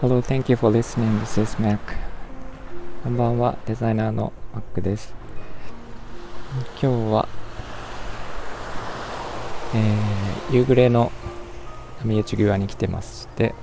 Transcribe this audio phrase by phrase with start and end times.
[0.00, 1.20] Hello, thank you for listening.
[1.20, 1.78] This is Mac.
[3.04, 4.32] こんばんは、デザイナーの
[4.74, 5.14] Mac です。
[6.82, 7.28] 今日は、
[9.76, 11.12] えー、夕暮れの
[12.00, 13.54] 波打ち際に来てまして、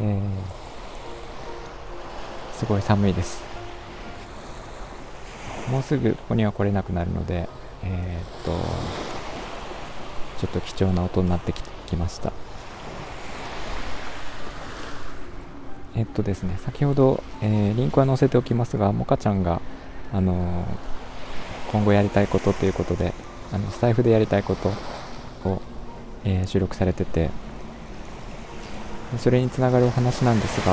[0.00, 3.42] えー、すごい寒いです。
[5.70, 7.46] もうすぐここには来れなくなるので、
[7.82, 9.11] えー、っと、
[10.42, 11.52] ちょっと貴重な音になって
[11.86, 12.32] きました。
[15.94, 19.60] えっとですね、先ほど、えー、リンクは載せておきますが、モカちゃんが、
[20.12, 23.14] あのー、今後やりたいことということで、
[23.52, 24.70] あのスタイフでやりたいこと
[25.48, 25.62] を、
[26.24, 27.30] えー、収録されてて、
[29.18, 30.72] それにつながるお話なんですが、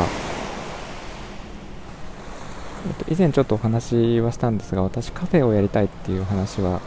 [2.87, 6.81] えっと、以前ちょっとお話はしたんですが、私カフェをやりたいっていう話は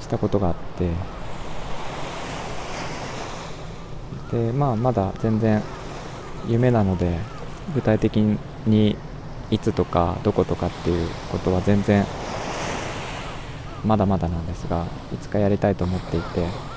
[0.00, 1.17] したことがあって、
[4.30, 5.62] で、まあまだ全然
[6.46, 7.18] 夢なので、
[7.74, 8.16] 具体的
[8.66, 8.96] に
[9.50, 12.04] いつとかどことかっていうことは全然
[13.84, 16.68] まだまだなんですがいつかやりたいと思っていて。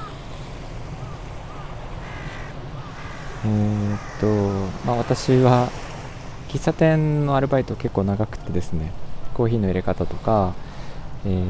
[3.43, 4.27] えー、っと
[4.85, 5.69] まあ私は
[6.47, 8.91] 喫茶店のアルバイト結構長くてですね
[9.33, 10.53] コーヒーの入れ方とか、
[11.25, 11.43] えー、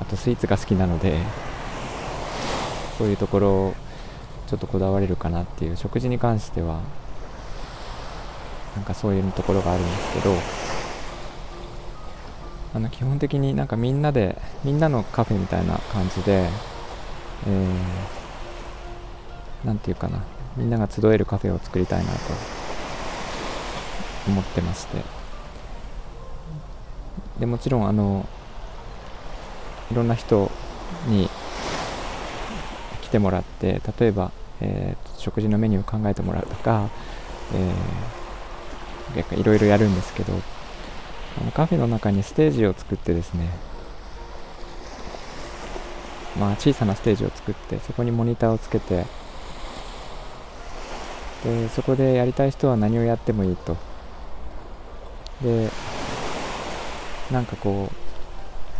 [0.00, 1.18] あとスイーツが好きなので
[2.96, 3.74] そういうところ
[4.50, 6.80] ちょっとこだわれるかなっていう食事に関しては
[8.74, 10.34] なんかそういうところがあるんですけど
[12.74, 16.48] あの基本的になんかみんなでみんなのカフェみたいな感じで、
[17.46, 20.24] えー、なんていうかな
[20.56, 22.18] みんなが集えるカフェを作りたいなと
[24.26, 25.20] 思ってまして。
[27.38, 28.28] でもちろんあの
[29.90, 30.50] いろんな人
[31.06, 31.30] に
[33.00, 36.88] 来てもらって例えば、えー、食事のメニューを考えてもらうとか、
[37.54, 38.20] えー
[39.36, 40.32] いろいろやるんですけど
[41.40, 43.48] あのカフェの中にステージを作ってですね
[46.38, 49.04] まあ小さなステージを作ってそこにモニターをつけて
[51.44, 53.76] でそこでやりたい人は何をやってもいいと。
[55.42, 55.70] で
[57.32, 57.88] なんかこ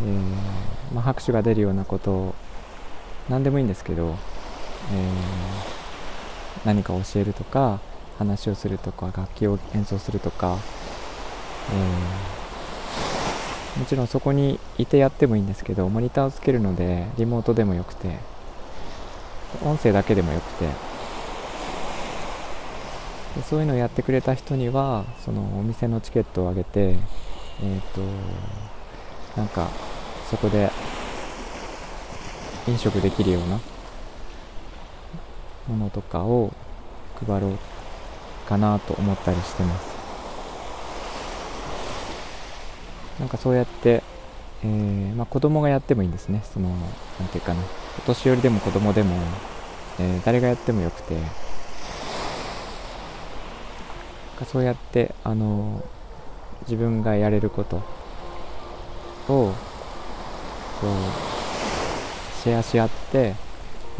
[0.01, 2.35] う、えー、まあ、拍手が出るようなことを
[3.29, 4.15] 何でもいいんですけど、えー、
[6.65, 7.79] 何か教えるとか
[8.17, 10.57] 話をするとか楽器を演奏するとか、
[11.71, 18.19] えー、もちろんそこにいてやってもいいんですけどモニターをつけるのでリモートでもよくて
[19.63, 20.65] 音声だけでもよくて
[23.35, 28.01] でそういうのをやってくれた人にはそのお店のチケットをあげてえっ、ー、と
[29.37, 29.69] なんか
[30.29, 30.69] そこで
[32.67, 33.59] 飲食できるような
[35.71, 36.51] ものとかを
[37.25, 37.57] 配ろう
[38.47, 39.91] かなと思ったりしてます。
[43.19, 44.03] なんかそうやって、
[44.63, 46.43] えーまあ、子供がやってもいいんですね。
[46.53, 46.75] そのな
[47.25, 47.61] んていうかな。
[47.99, 49.15] お年寄りでも子供でも、
[49.99, 51.15] えー、誰がやってもよくて。
[54.51, 55.83] そうやってあの
[56.63, 57.81] 自分がやれること。
[59.29, 59.53] を
[60.81, 63.35] こうシェアし合って、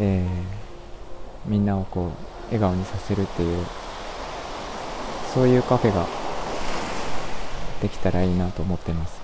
[0.00, 0.61] えー、
[1.46, 2.10] みんなをこう
[2.46, 3.66] 笑顔にさせるっていう
[5.34, 6.06] そういうカフェが
[7.80, 9.20] できたらいいなと思ってます。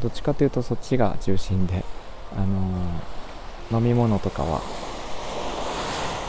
[0.00, 1.84] どっちかというとそっちが中心で
[2.36, 4.60] あのー、飲み物とかは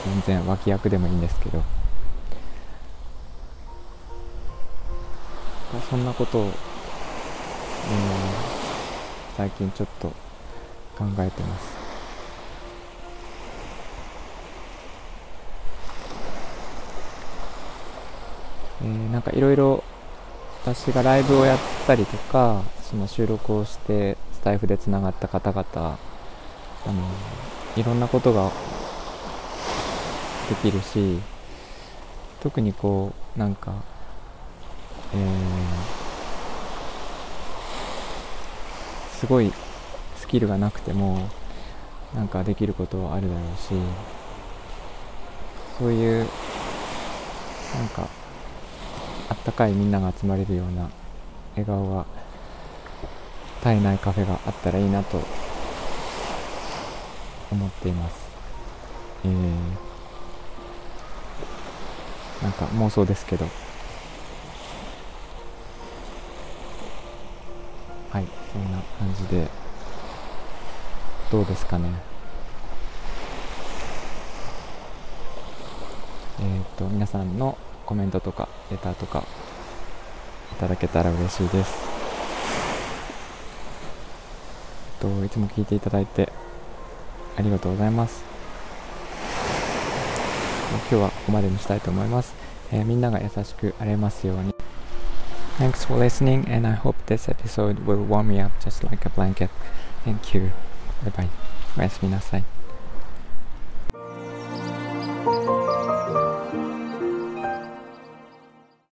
[0.05, 1.61] 全然脇役でもいいんですけど
[5.89, 6.51] そんなことを、えー、
[9.35, 10.07] 最近ちょっと
[10.97, 11.86] 考えてます。
[18.87, 19.83] ー、なんかいろいろ
[20.63, 25.65] 私がライブをやったりとかその収録をしてスタイフでつながった方々
[26.85, 27.03] あの
[27.75, 28.51] いろんなことが
[30.49, 31.19] できるし
[32.41, 33.73] 特にこうなんか、
[35.13, 35.19] えー、
[39.17, 39.51] すごい
[40.15, 41.29] スキルがなくても
[42.15, 43.73] なんかできることはあるだろうし
[45.77, 46.27] そういう
[47.75, 48.07] なんか
[49.29, 50.89] あったかいみんなが集まれるような
[51.51, 52.05] 笑顔が
[53.57, 55.21] 絶えないカフェがあったらいいなと
[57.51, 58.27] 思っています。
[59.25, 59.31] えー、
[62.43, 63.45] なんか妄想ですけど。
[68.11, 69.49] はい、そんな感じで、
[71.29, 71.91] どうですかね。
[76.39, 77.57] えっ、ー、と、皆さんの
[77.87, 79.23] コメントとかレターとか
[80.51, 81.73] いただけたら嬉しいです、
[85.01, 86.31] えっと、いつも聞いていただいて
[87.37, 88.23] ありがとうございます
[90.89, 92.35] 今日はここまでにしたいと思います、
[92.71, 94.53] えー、みんなが優しくあれますように
[95.57, 99.09] Thanks for listening and I hope this episode will warm me up just like a
[99.09, 99.49] blanket.
[100.05, 100.51] Thank you.
[101.03, 101.27] Bye bye.
[101.75, 102.43] おやすみなさい。